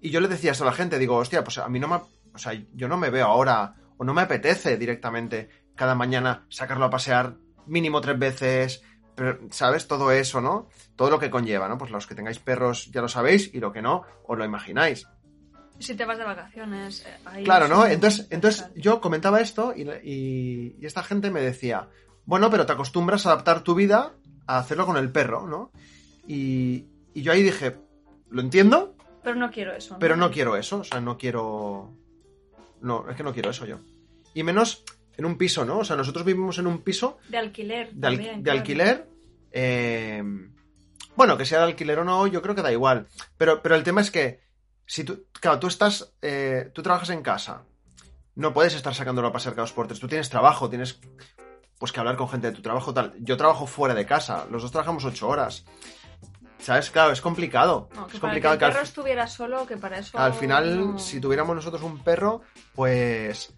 Y 0.00 0.10
yo 0.10 0.20
le 0.20 0.28
decía 0.28 0.52
esto 0.52 0.64
a 0.64 0.68
la 0.68 0.72
gente, 0.72 0.98
digo, 0.98 1.16
hostia, 1.16 1.42
pues 1.44 1.58
a 1.58 1.68
mí 1.68 1.78
no 1.80 1.88
me... 1.88 1.96
O 1.96 2.38
sea, 2.38 2.52
yo 2.74 2.88
no 2.88 2.96
me 2.96 3.10
veo 3.10 3.26
ahora 3.26 3.74
o 3.96 4.04
no 4.04 4.12
me 4.12 4.22
apetece 4.22 4.76
directamente 4.76 5.48
cada 5.74 5.94
mañana 5.94 6.44
sacarlo 6.50 6.84
a 6.84 6.90
pasear 6.90 7.36
mínimo 7.66 8.00
tres 8.00 8.18
veces, 8.18 8.82
pero, 9.14 9.38
¿sabes? 9.50 9.86
Todo 9.86 10.10
eso, 10.12 10.40
¿no? 10.40 10.68
Todo 10.96 11.10
lo 11.10 11.18
que 11.18 11.30
conlleva, 11.30 11.68
¿no? 11.68 11.78
Pues 11.78 11.90
los 11.90 12.06
que 12.06 12.14
tengáis 12.14 12.38
perros 12.40 12.90
ya 12.90 13.00
lo 13.00 13.08
sabéis 13.08 13.54
y 13.54 13.60
lo 13.60 13.72
que 13.72 13.82
no, 13.82 14.02
os 14.26 14.36
lo 14.36 14.44
imagináis. 14.44 15.06
Si 15.78 15.94
te 15.94 16.04
vas 16.04 16.18
de 16.18 16.24
vacaciones. 16.24 17.04
eh, 17.06 17.14
ahí 17.24 17.44
Claro, 17.44 17.68
¿no? 17.68 17.86
Entonces, 17.86 18.26
entonces 18.30 18.66
yo 18.76 19.00
comentaba 19.00 19.40
esto 19.40 19.72
y, 19.76 19.82
y- 20.02 20.76
y 20.80 20.86
esta 20.86 21.02
gente 21.02 21.30
me 21.30 21.40
decía, 21.40 21.88
bueno, 22.26 22.50
pero 22.50 22.64
te 22.66 22.72
acostumbras 22.72 23.26
a 23.26 23.32
adaptar 23.32 23.62
tu 23.62 23.74
vida 23.74 24.12
a 24.46 24.58
hacerlo 24.58 24.86
con 24.86 24.96
el 24.96 25.10
perro, 25.10 25.46
¿no? 25.46 25.70
Y, 26.26 26.86
y 27.12 27.22
yo 27.22 27.32
ahí 27.32 27.42
dije, 27.42 27.76
lo 28.30 28.40
entiendo, 28.40 28.94
Pero 29.22 29.36
no 29.36 29.50
quiero 29.50 29.72
eso. 29.74 29.96
pero 29.98 30.16
no 30.16 30.30
quiero 30.30 30.56
eso, 30.56 30.78
o 30.78 30.84
sea, 30.84 31.00
no 31.00 31.18
quiero... 31.18 31.92
No, 32.80 33.08
es 33.10 33.16
que 33.16 33.22
no 33.22 33.32
quiero 33.32 33.50
eso 33.50 33.66
yo. 33.66 33.78
Y 34.34 34.42
menos 34.42 34.84
en 35.16 35.24
un 35.24 35.36
piso, 35.38 35.64
¿no? 35.64 35.78
O 35.78 35.84
sea, 35.84 35.96
nosotros 35.96 36.24
vivimos 36.24 36.58
en 36.58 36.66
un 36.66 36.82
piso 36.82 37.18
De 37.28 37.38
alquiler. 37.38 37.92
de, 37.94 38.06
al- 38.06 38.14
también, 38.16 38.36
de 38.38 38.42
claro. 38.42 38.58
alquiler. 38.58 39.08
eh, 39.52 40.22
bueno, 41.16 41.36
que 41.38 41.46
sea 41.46 41.58
de 41.60 41.64
alquiler 41.66 41.98
o 42.00 42.04
no, 42.04 42.26
yo 42.26 42.42
creo 42.42 42.54
que 42.54 42.62
da 42.62 42.72
igual. 42.72 43.06
Pero, 43.38 43.62
pero 43.62 43.74
el 43.76 43.84
tema 43.84 44.00
es 44.00 44.10
que, 44.10 44.40
si 44.86 45.04
tú, 45.04 45.24
claro, 45.32 45.58
tú 45.58 45.66
estás, 45.68 46.12
eh, 46.22 46.70
tú 46.74 46.82
trabajas 46.82 47.10
en 47.10 47.22
casa, 47.22 47.62
no 48.36 48.52
puedes 48.52 48.74
estar 48.74 48.94
sacándolo 48.94 49.28
a 49.28 49.32
pasear 49.32 49.54
cada 49.54 49.62
dos 49.64 49.72
por 49.72 49.86
tres. 49.86 50.00
Tú 50.00 50.08
tienes 50.08 50.28
trabajo, 50.28 50.68
tienes 50.68 50.98
pues 51.78 51.92
que 51.92 52.00
hablar 52.00 52.16
con 52.16 52.28
gente 52.28 52.48
de 52.50 52.56
tu 52.56 52.62
trabajo, 52.62 52.92
tal. 52.94 53.14
Yo 53.18 53.36
trabajo 53.36 53.66
fuera 53.66 53.94
de 53.94 54.06
casa, 54.06 54.46
los 54.50 54.62
dos 54.62 54.70
trabajamos 54.70 55.04
ocho 55.04 55.28
horas. 55.28 55.64
¿Sabes? 56.58 56.90
Claro, 56.90 57.12
es 57.12 57.20
complicado. 57.20 57.88
No, 57.94 58.06
que 58.06 58.14
es 58.14 58.20
para 58.20 58.32
complicado 58.32 58.58
que 58.58 58.64
el 58.64 58.70
perro 58.72 58.82
estuviera 58.84 59.26
solo, 59.26 59.66
que 59.66 59.76
para 59.76 59.98
eso. 59.98 60.18
al 60.18 60.32
final, 60.32 60.92
no- 60.92 60.98
si 60.98 61.20
tuviéramos 61.20 61.54
nosotros 61.54 61.82
un 61.82 62.02
perro, 62.02 62.40
pues. 62.74 63.52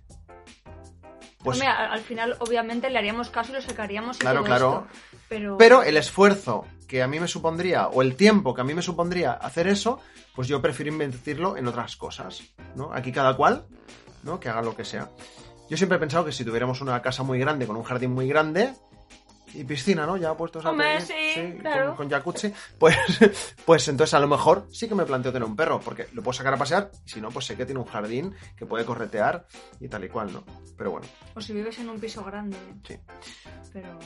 Pues. 1.38 1.59
Hombre, 1.61 1.68
al, 1.68 1.92
al 1.92 2.00
final, 2.00 2.37
obviamente, 2.40 2.90
le 2.90 2.99
haríamos 2.99 3.30
caso 3.30 3.52
y 3.52 3.54
lo 3.54 3.61
sacaríamos 3.62 4.16
y 4.16 4.21
Claro, 4.21 4.38
todo 4.40 4.47
claro. 4.47 4.87
esto, 4.90 5.21
pero... 5.28 5.56
Pero 5.59 5.83
el 5.85 5.97
esfuerzo 5.97 6.66
que 6.86 7.02
a 7.02 7.08
mí 7.08 7.20
me 7.20 7.28
supondría, 7.28 7.88
o 7.88 8.02
el 8.02 8.16
tiempo 8.16 8.54
que 8.54 8.60
a 8.60 8.64
mí 8.64 8.74
me 8.74 8.82
supondría 8.82 9.32
hacer 9.32 9.66
eso, 9.66 10.00
pues 10.34 10.48
yo 10.48 10.60
prefiero 10.62 10.92
invertirlo 10.92 11.56
en 11.56 11.66
otras 11.66 11.96
cosas, 11.96 12.42
¿no? 12.74 12.92
Aquí 12.92 13.12
cada 13.12 13.36
cual, 13.36 13.66
¿no? 14.22 14.38
Que 14.40 14.48
haga 14.48 14.62
lo 14.62 14.76
que 14.76 14.84
sea. 14.84 15.10
Yo 15.68 15.76
siempre 15.76 15.96
he 15.96 16.00
pensado 16.00 16.24
que 16.24 16.32
si 16.32 16.44
tuviéramos 16.44 16.80
una 16.80 17.02
casa 17.02 17.22
muy 17.22 17.38
grande, 17.38 17.66
con 17.66 17.76
un 17.76 17.82
jardín 17.82 18.12
muy 18.12 18.28
grande, 18.28 18.72
y 19.54 19.64
piscina, 19.64 20.06
¿no? 20.06 20.16
Ya 20.16 20.36
puestos 20.36 20.64
a 20.64 20.70
Hombre, 20.70 20.98
pedir, 20.98 21.54
sí, 21.54 21.58
claro. 21.60 21.88
con, 21.88 21.96
con 21.96 22.10
jacuzzi, 22.10 22.52
pues, 22.78 22.96
pues 23.64 23.88
entonces 23.88 24.14
a 24.14 24.20
lo 24.20 24.28
mejor 24.28 24.68
sí 24.70 24.86
que 24.88 24.94
me 24.94 25.06
planteo 25.06 25.32
tener 25.32 25.48
un 25.48 25.56
perro, 25.56 25.80
porque 25.80 26.08
lo 26.12 26.22
puedo 26.22 26.34
sacar 26.34 26.54
a 26.54 26.56
pasear, 26.56 26.90
y 27.04 27.08
si 27.08 27.20
no, 27.20 27.30
pues 27.30 27.46
sé 27.46 27.56
que 27.56 27.64
tiene 27.64 27.80
un 27.80 27.86
jardín 27.86 28.34
que 28.56 28.66
puede 28.66 28.84
corretear 28.84 29.46
y 29.80 29.88
tal 29.88 30.04
y 30.04 30.08
cual, 30.08 30.32
¿no? 30.32 30.44
Pero 30.76 30.90
bueno, 30.90 31.06
O 31.34 31.40
si 31.40 31.52
vives 31.52 31.78
en 31.78 31.88
un 31.88 31.98
piso 31.98 32.22
grande. 32.24 32.56
Sí. 32.86 32.98
Pero... 33.72 33.98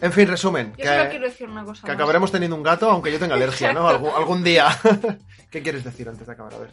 en 0.00 0.12
fin, 0.12 0.28
resumen. 0.28 0.70
Yo 0.70 0.84
que- 0.84 0.88
solo 0.88 1.10
quiero 1.10 1.24
decir 1.26 1.48
una 1.48 1.64
cosa 1.64 1.82
Que 1.82 1.88
más. 1.88 1.94
acabaremos 1.96 2.32
teniendo 2.32 2.56
un 2.56 2.62
gato, 2.62 2.90
aunque 2.90 3.12
yo 3.12 3.18
tenga 3.18 3.34
alergia, 3.34 3.72
¿no? 3.72 3.88
Algún, 3.88 4.42
día. 4.42 4.68
¿Qué 5.50 5.62
quieres 5.62 5.84
decir 5.84 6.08
antes 6.08 6.26
de 6.26 6.32
acabar? 6.32 6.54
A 6.54 6.58
ver. 6.58 6.70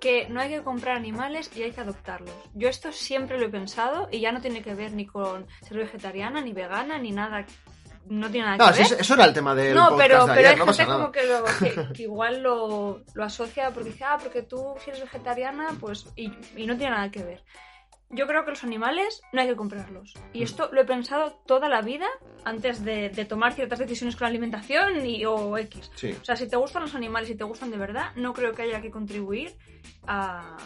Que 0.00 0.28
no 0.28 0.40
hay 0.40 0.48
que 0.50 0.62
comprar 0.62 0.96
animales 0.96 1.50
y 1.56 1.62
hay 1.62 1.72
que 1.72 1.80
adoptarlos. 1.80 2.34
Yo 2.54 2.68
esto 2.68 2.92
siempre 2.92 3.38
lo 3.38 3.46
he 3.46 3.48
pensado 3.48 4.08
y 4.12 4.20
ya 4.20 4.32
no 4.32 4.40
tiene 4.40 4.62
que 4.62 4.74
ver 4.74 4.92
ni 4.92 5.06
con 5.06 5.46
ser 5.66 5.78
vegetariana, 5.78 6.40
ni 6.40 6.52
vegana, 6.52 6.98
ni 6.98 7.10
nada. 7.10 7.44
No 8.06 8.30
tiene 8.30 8.46
nada 8.46 8.56
No, 8.70 8.72
que 8.76 8.84
sí, 8.84 8.90
ver. 8.92 9.00
eso 9.02 9.14
era 9.14 9.24
el 9.26 9.34
tema 9.34 9.54
del 9.54 9.74
no, 9.74 9.90
podcast 9.90 10.00
pero, 10.08 10.18
de 10.20 10.26
pero 10.34 10.38
ayer, 10.38 10.50
hay 10.52 10.56
no 10.66 10.72
gente 10.72 10.86
como 10.92 11.12
que, 11.12 11.24
lo- 11.26 11.44
que- 11.44 11.92
que 11.94 12.02
igual 12.04 12.42
lo, 12.42 13.02
lo 13.12 13.24
asocia 13.24 13.70
porque 13.70 13.90
dice, 13.90 14.04
ah, 14.04 14.18
porque 14.22 14.42
tú 14.42 14.74
si 14.82 14.90
eres 14.90 15.02
vegetariana, 15.02 15.68
pues. 15.78 16.06
Y, 16.16 16.32
y 16.56 16.66
no 16.66 16.76
tiene 16.76 16.92
nada 16.94 17.10
que 17.10 17.22
ver. 17.22 17.42
Yo 18.10 18.26
creo 18.26 18.44
que 18.44 18.50
los 18.52 18.64
animales 18.64 19.20
no 19.32 19.40
hay 19.42 19.48
que 19.48 19.56
comprarlos. 19.56 20.14
Y 20.32 20.40
Mm. 20.40 20.42
esto 20.44 20.70
lo 20.72 20.80
he 20.80 20.84
pensado 20.84 21.32
toda 21.46 21.68
la 21.68 21.82
vida 21.82 22.06
antes 22.44 22.82
de, 22.84 23.10
de 23.10 23.24
tomar 23.26 23.52
ciertas 23.52 23.78
decisiones 23.78 24.16
con 24.16 24.24
la 24.24 24.30
alimentación 24.30 25.04
y, 25.04 25.26
o 25.26 25.56
X. 25.58 25.90
Sí. 25.94 26.16
O 26.20 26.24
sea, 26.24 26.34
si 26.36 26.48
te 26.48 26.56
gustan 26.56 26.82
los 26.82 26.94
animales 26.94 27.28
y 27.28 27.34
te 27.36 27.44
gustan 27.44 27.70
de 27.70 27.76
verdad, 27.76 28.12
no 28.16 28.32
creo 28.32 28.54
que 28.54 28.62
haya 28.62 28.80
que 28.80 28.90
contribuir 28.90 29.54
a, 30.06 30.56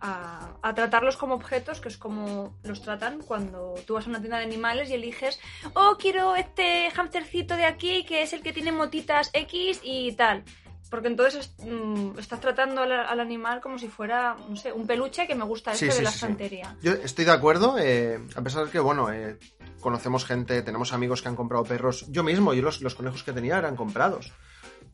a, 0.00 0.56
a 0.62 0.74
tratarlos 0.74 1.16
como 1.16 1.34
objetos, 1.34 1.80
que 1.80 1.88
es 1.88 1.98
como 1.98 2.56
los 2.62 2.80
tratan 2.82 3.20
cuando 3.22 3.74
tú 3.86 3.94
vas 3.94 4.06
a 4.06 4.10
una 4.10 4.20
tienda 4.20 4.38
de 4.38 4.44
animales 4.44 4.90
y 4.90 4.94
eliges, 4.94 5.40
oh, 5.74 5.96
quiero 5.98 6.36
este 6.36 6.88
hamstercito 6.94 7.56
de 7.56 7.64
aquí 7.64 8.04
que 8.04 8.22
es 8.22 8.32
el 8.32 8.42
que 8.42 8.52
tiene 8.52 8.70
motitas 8.70 9.30
X 9.32 9.80
y 9.82 10.12
tal. 10.12 10.44
Porque 10.90 11.08
entonces 11.08 11.46
es- 11.58 11.66
mm, 11.66 12.18
estás 12.18 12.40
tratando 12.40 12.80
al, 12.82 12.90
al 12.92 13.20
animal 13.20 13.60
como 13.60 13.78
si 13.78 13.88
fuera, 13.88 14.36
no 14.48 14.56
sé, 14.56 14.72
un 14.72 14.86
peluche 14.86 15.26
que 15.26 15.34
me 15.34 15.44
gusta 15.44 15.74
Sí, 15.74 15.84
este 15.86 15.92
sí, 15.92 15.98
de 15.98 16.04
la 16.04 16.10
sí, 16.10 16.18
sí. 16.18 16.24
estantería. 16.24 16.76
Yo 16.82 16.92
estoy 16.92 17.24
de 17.26 17.32
acuerdo, 17.32 17.76
eh, 17.78 18.18
a 18.34 18.40
pesar 18.42 18.64
de 18.64 18.70
que, 18.70 18.80
bueno, 18.80 19.12
eh, 19.12 19.38
conocemos 19.80 20.24
gente, 20.24 20.62
tenemos 20.62 20.92
amigos 20.92 21.20
que 21.22 21.28
han 21.28 21.36
comprado 21.36 21.64
perros. 21.64 22.06
Yo 22.08 22.22
mismo, 22.24 22.54
yo 22.54 22.62
los, 22.62 22.80
los 22.80 22.94
conejos 22.94 23.22
que 23.22 23.32
tenía 23.32 23.58
eran 23.58 23.76
comprados. 23.76 24.32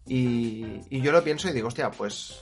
Y, 0.06 0.80
y 0.90 1.00
yo 1.00 1.12
lo 1.12 1.22
pienso 1.22 1.48
y 1.48 1.52
digo, 1.52 1.68
hostia, 1.68 1.90
pues. 1.90 2.40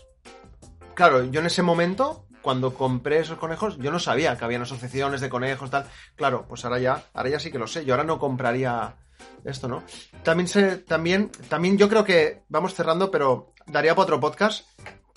Claro, 0.94 1.24
yo 1.24 1.40
en 1.40 1.46
ese 1.46 1.62
momento, 1.62 2.26
cuando 2.42 2.74
compré 2.74 3.20
esos 3.20 3.38
conejos, 3.38 3.78
yo 3.78 3.90
no 3.90 3.98
sabía 3.98 4.36
que 4.36 4.44
habían 4.44 4.62
asociaciones 4.62 5.20
de 5.20 5.28
conejos, 5.30 5.70
tal. 5.70 5.86
Claro, 6.16 6.44
pues 6.48 6.64
ahora 6.64 6.78
ya, 6.78 7.04
ahora 7.14 7.30
ya 7.30 7.38
sí 7.40 7.50
que 7.52 7.58
lo 7.58 7.66
sé. 7.66 7.84
Yo 7.84 7.94
ahora 7.94 8.04
no 8.04 8.18
compraría 8.18 8.96
esto, 9.44 9.68
¿no? 9.68 9.82
También 10.22 10.48
sé, 10.48 10.78
también, 10.78 11.30
también 11.48 11.78
yo 11.78 11.88
creo 11.88 12.04
que 12.04 12.42
vamos 12.48 12.74
cerrando, 12.74 13.10
pero 13.10 13.52
daría 13.66 13.94
para 13.94 14.04
otro 14.04 14.20
podcast. 14.20 14.66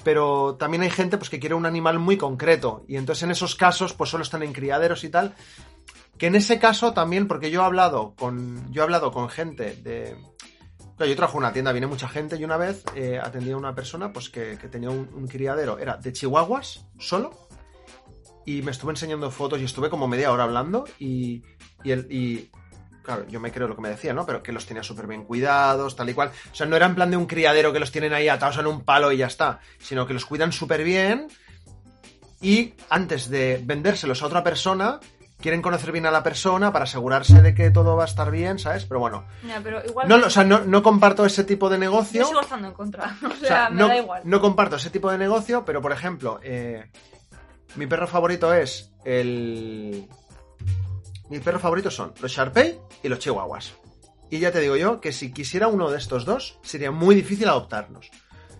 Pero 0.03 0.55
también 0.59 0.83
hay 0.83 0.91
gente 0.91 1.17
pues, 1.17 1.31
que 1.31 1.39
quiere 1.39 1.55
un 1.55 1.65
animal 1.65 1.97
muy 1.97 2.15
concreto. 2.15 2.85
Y 2.88 2.95
entonces 2.97 3.24
en 3.24 3.31
esos 3.31 3.55
casos, 3.55 3.93
pues 3.93 4.12
solo 4.12 4.24
están 4.24 4.43
en 4.43 4.53
criaderos 4.53 5.03
y 5.03 5.09
tal. 5.09 5.33
Que 6.17 6.27
en 6.27 6.35
ese 6.35 6.59
caso 6.59 6.93
también, 6.93 7.27
porque 7.27 7.50
yo 7.50 7.62
he 7.62 7.65
hablado 7.65 8.13
con. 8.15 8.71
Yo 8.71 8.81
he 8.81 8.83
hablado 8.83 9.12
con 9.12 9.29
gente 9.29 9.75
de. 9.75 10.15
Yo 11.00 11.15
trabajo 11.15 11.39
en 11.39 11.43
una 11.43 11.53
tienda, 11.53 11.74
viene 11.74 11.88
mucha 11.88 12.07
gente 12.07 12.38
y 12.38 12.45
una 12.45 12.55
vez 12.55 12.83
eh, 12.95 13.19
atendí 13.21 13.51
a 13.51 13.57
una 13.57 13.75
persona 13.75 14.13
pues 14.13 14.29
que, 14.29 14.55
tenía 14.55 14.89
un, 14.89 15.09
un 15.13 15.27
criadero, 15.27 15.77
era 15.77 15.97
de 15.97 16.13
chihuahuas 16.13 16.85
solo, 17.00 17.50
y 18.45 18.62
me 18.62 18.71
estuve 18.71 18.91
enseñando 18.91 19.29
fotos 19.29 19.59
y 19.59 19.65
estuve 19.65 19.89
como 19.89 20.07
media 20.07 20.31
hora 20.31 20.43
hablando 20.43 20.85
y, 20.97 21.43
y, 21.83 21.91
el, 21.91 22.09
y 22.09 22.50
claro, 23.05 23.25
yo 23.29 23.39
me 23.39 23.51
creo 23.51 23.67
lo 23.67 23.75
que 23.75 23.81
me 23.81 23.89
decía, 23.89 24.13
¿no? 24.13 24.25
Pero 24.25 24.41
que 24.43 24.51
los 24.51 24.65
tenía 24.65 24.83
súper 24.83 25.07
bien 25.07 25.24
cuidados, 25.24 25.95
tal 25.95 26.09
y 26.09 26.13
cual. 26.13 26.31
O 26.51 26.55
sea, 26.55 26.65
no 26.65 26.75
era 26.75 26.85
en 26.88 26.95
plan 26.95 27.12
de 27.12 27.17
un 27.17 27.25
criadero 27.27 27.71
que 27.71 27.79
los 27.79 27.91
tienen 27.91 28.13
ahí 28.13 28.27
atados 28.27 28.57
en 28.57 28.67
un 28.67 28.81
palo 28.83 29.12
y 29.12 29.17
ya 29.17 29.27
está, 29.27 29.59
sino 29.79 30.05
que 30.07 30.13
los 30.13 30.25
cuidan 30.25 30.51
súper 30.51 30.83
bien 30.83 31.27
y 32.41 32.74
antes 32.89 33.29
de 33.29 33.62
vendérselos 33.63 34.21
a 34.21 34.25
otra 34.27 34.43
persona, 34.43 35.00
quieren 35.39 35.62
conocer 35.62 35.91
bien 35.91 36.05
a 36.05 36.12
la 36.12 36.21
persona 36.24 36.71
para 36.71 36.83
asegurarse 36.83 37.41
de 37.41 37.53
que 37.55 37.71
todo 37.71 37.95
va 37.95 38.03
a 38.03 38.07
estar 38.07 38.29
bien, 38.31 38.59
¿sabes? 38.59 38.85
Pero 38.85 39.00
bueno, 39.00 39.25
Ya, 39.47 39.59
pero 39.63 39.83
igual 39.85 40.07
no, 40.07 40.15
o 40.17 40.29
sea, 40.29 40.43
no, 40.43 40.59
no 40.62 40.83
comparto 40.83 41.25
ese 41.25 41.43
tipo 41.43 41.69
de 41.69 41.77
negocio. 41.77 42.21
yo 42.21 42.27
sigo 42.27 42.41
estando 42.41 42.67
en 42.67 42.74
contra. 42.74 43.15
O 43.24 43.29
sea, 43.29 43.29
O 43.29 43.35
sea, 43.47 43.69
me 43.69 43.75
no, 43.81 43.88
da 43.88 43.97
igual. 43.97 44.21
no 44.25 44.41
comparto 44.41 44.75
ese 44.75 44.89
tipo 44.89 45.09
de 45.12 45.17
negocio, 45.17 45.63
pero 45.65 45.81
por 45.81 45.91
ejemplo, 45.91 46.39
eh, 46.43 46.89
mi 47.75 47.88
perro 47.88 48.07
favorito 48.07 48.53
es 48.53 48.91
el. 49.05 50.07
Mi 51.29 51.39
perro 51.39 51.60
favorito 51.60 51.89
son 51.91 52.13
los 52.22 52.32
Sharpei 52.32 52.77
y 53.03 53.08
los 53.10 53.20
Chihuahuas. 53.20 53.74
Y 54.29 54.39
ya 54.39 54.51
te 54.51 54.60
digo 54.60 54.75
yo 54.75 55.00
que 55.01 55.12
si 55.12 55.32
quisiera 55.32 55.67
uno 55.67 55.89
de 55.91 55.98
estos 55.98 56.25
dos, 56.25 56.60
sería 56.63 56.91
muy 56.91 57.15
difícil 57.15 57.48
adoptarnos. 57.48 58.10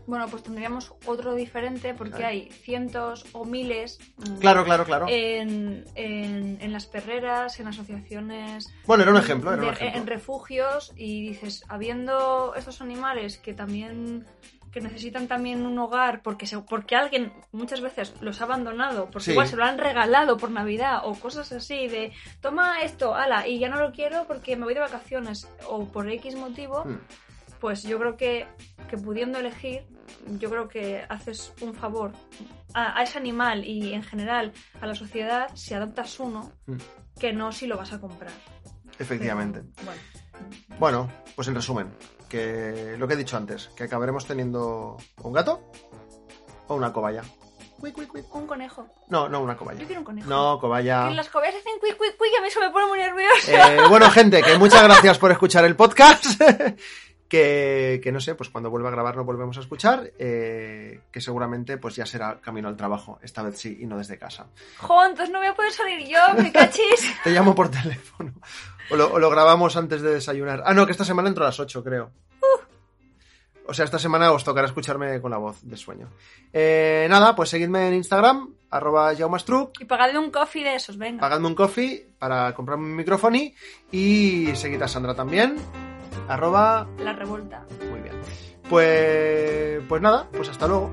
Bueno, 0.08 0.28
pues 0.28 0.44
tendríamos 0.44 0.94
otro 1.08 1.34
diferente 1.34 1.96
porque 1.96 2.12
Claro. 2.18 2.28
hay 2.28 2.52
cientos 2.52 3.26
o 3.32 3.44
miles 3.44 3.98
mm, 4.18 4.36
Claro, 4.38 4.64
claro, 4.64 4.86
claro. 4.86 5.08
en, 5.10 5.84
en- 5.96 6.60
en 6.62 6.72
las 6.72 6.86
perreras, 6.86 7.60
en 7.60 7.68
asociaciones, 7.68 8.72
Bueno, 8.86 9.02
era 9.02 9.12
un 9.12 9.18
ejemplo, 9.18 9.52
era 9.52 9.62
un 9.64 9.68
de- 9.70 9.74
ejemplo. 9.74 10.00
en 10.02 10.06
refugios 10.08 10.94
y 10.96 11.28
dices, 11.30 11.64
habiendo 11.70 12.54
estos 12.56 12.82
animales 12.82 13.40
que 13.40 13.56
también 13.56 14.28
que 14.76 14.82
necesitan 14.82 15.30
también 15.30 15.66
un 15.66 15.80
hogar 15.80 16.22
porque 16.22 16.46
se, 16.46 16.60
porque 16.60 16.98
alguien 16.98 17.32
muchas 17.54 17.80
veces 17.80 18.14
los 18.20 18.42
ha 18.42 18.44
abandonado, 18.44 19.06
porque 19.06 19.24
Sí. 19.28 19.32
igual 19.32 19.48
se 19.48 19.56
lo 19.56 19.64
han 19.64 19.78
regalado 19.78 20.36
por 20.36 20.52
Navidad 20.52 21.00
o 21.06 21.16
cosas 21.16 21.50
así 21.54 21.88
de 21.88 22.12
toma 22.42 22.82
esto, 22.82 23.16
ala, 23.16 23.48
y 23.48 23.58
ya 23.58 23.70
no 23.70 23.80
lo 23.80 23.94
quiero 23.94 24.26
porque 24.28 24.58
me 24.58 24.66
voy 24.66 24.74
de 24.74 24.82
vacaciones 24.82 25.48
o 25.70 25.86
por 25.86 26.10
X 26.10 26.36
motivo, 26.36 26.84
Hmm. 26.84 27.00
pues 27.62 27.84
yo 27.84 27.98
creo 28.00 28.18
que, 28.18 28.48
que 28.90 28.98
pudiendo 28.98 29.40
elegir, 29.40 29.86
yo 30.40 30.50
creo 30.50 30.68
que 30.68 31.06
haces 31.08 31.54
un 31.62 31.74
favor 31.74 32.12
a, 32.74 33.00
a 33.00 33.04
ese 33.04 33.18
animal 33.18 33.64
y 33.64 33.94
en 33.94 34.04
general 34.04 34.52
a 34.82 34.88
la 34.88 34.94
sociedad 34.94 35.48
si 35.54 35.74
adoptas 35.74 36.20
uno 36.20 36.52
Mm. 36.68 36.76
que 37.18 37.32
no 37.32 37.54
si 37.54 37.66
lo 37.66 37.78
vas 37.78 37.94
a 37.94 38.02
comprar. 38.02 38.34
Efectivamente. 39.00 39.62
Pero, 39.76 39.86
bueno, 39.86 40.02
Bueno, 40.80 41.12
pues 41.34 41.48
en 41.48 41.56
resumen, 41.56 41.88
que 42.30 42.96
lo 42.98 43.08
que 43.08 43.14
he 43.14 43.18
dicho 43.18 43.38
antes, 43.38 43.70
que 43.76 43.84
acabaremos 43.84 44.26
teniendo 44.26 44.98
un 45.22 45.34
gato 45.34 45.62
o 46.68 46.76
una 46.76 46.92
cobaya. 46.92 47.24
Cui, 47.80 47.92
cui, 47.92 48.08
cui. 48.08 48.24
un 48.32 48.48
conejo. 48.48 48.88
No, 49.10 49.28
no 49.28 49.42
una 49.42 49.56
cobaya. 49.56 49.80
Yo 49.80 49.86
quiero 49.86 50.02
un 50.02 50.06
conejo. 50.06 50.30
No, 50.30 50.58
cobaya. 50.60 51.10
Que 51.10 51.16
las 51.16 51.30
cobayas 51.30 51.56
hacen 51.56 51.78
cuic, 51.80 51.98
cuic, 51.98 52.18
cuic, 52.18 52.32
y 52.34 52.38
a 52.38 52.42
mí 52.42 52.48
eso 52.48 52.60
me 52.60 52.70
pone 52.72 52.88
muy 52.88 52.98
nerviosa. 52.98 53.76
Eh, 53.76 53.82
bueno, 53.90 54.10
gente, 54.10 54.42
que 54.42 54.58
muchas 54.58 54.84
gracias 54.84 55.18
por 55.20 55.32
escuchar 55.32 55.66
el 55.66 55.76
podcast. 55.76 56.26
que, 57.28 58.00
que 58.04 58.12
no 58.12 58.20
sé, 58.20 58.36
pues 58.36 58.50
cuando 58.50 58.70
vuelva 58.70 58.90
a 58.90 58.92
grabar 58.92 59.16
nos 59.16 59.26
volvemos 59.26 59.58
a 59.58 59.62
escuchar, 59.62 60.12
eh, 60.20 61.02
que 61.12 61.22
seguramente 61.22 61.78
pues 61.78 61.96
ya 61.96 62.06
será 62.06 62.40
camino 62.40 62.68
al 62.68 62.78
trabajo, 62.78 63.20
esta 63.22 63.42
vez 63.42 63.58
sí, 63.58 63.78
y 63.82 63.86
no 63.86 63.98
desde 63.98 64.18
casa. 64.18 64.48
Jo, 64.78 65.06
entonces 65.06 65.32
no 65.32 65.40
voy 65.40 65.48
a 65.48 65.56
poder 65.56 65.72
salir 65.72 66.08
yo, 66.08 66.20
me 66.38 66.52
cachis. 66.52 67.14
Te 67.24 67.32
llamo 67.32 67.56
por 67.56 67.70
teléfono. 67.70 68.34
O 68.90 68.96
lo, 68.96 69.14
o 69.14 69.20
lo 69.20 69.30
grabamos 69.30 69.76
antes 69.78 70.02
de 70.02 70.12
desayunar. 70.16 70.64
Ah, 70.66 70.74
no, 70.74 70.86
que 70.86 70.92
esta 70.92 71.06
semana 71.06 71.30
entro 71.30 71.44
a 71.44 71.48
las 71.48 71.60
8, 71.60 71.84
creo. 71.84 72.12
O 73.68 73.74
sea, 73.74 73.84
esta 73.86 73.98
semana 73.98 74.32
os 74.32 74.44
tocará 74.44 74.68
escucharme 74.68 75.20
con 75.22 75.32
la 75.32 75.38
voz 75.38 75.58
de 75.64 75.76
sueño. 75.76 76.08
Eh, 76.54 77.08
nada, 77.10 77.36
pues 77.36 77.50
seguidme 77.50 77.88
en 77.88 77.96
Instagram, 77.96 78.54
arroba 78.70 79.16
jaumastruc, 79.16 79.82
Y 79.82 79.86
pagadme 79.86 80.20
un 80.20 80.30
coffee 80.30 80.64
de 80.64 80.76
esos, 80.76 80.98
venga. 81.00 81.20
pagadme 81.20 81.48
un 81.48 81.56
coffee 81.56 82.08
para 82.20 82.54
comprarme 82.54 82.86
un 82.86 82.96
micrófono 82.96 83.40
y 83.92 84.56
seguid 84.56 84.82
a 84.84 84.88
Sandra 84.88 85.16
también, 85.16 85.56
arroba... 86.28 86.88
La 87.00 87.14
revolta. 87.14 87.66
Muy 87.90 88.02
bien. 88.02 88.16
Pues, 88.70 89.82
pues 89.90 90.02
nada, 90.02 90.28
pues 90.32 90.48
hasta 90.50 90.68
luego. 90.68 90.92